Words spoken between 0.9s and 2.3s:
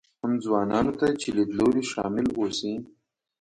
ته چې لیدلوري شامل